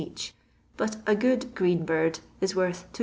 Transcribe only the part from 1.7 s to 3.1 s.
bird" is worth 2s.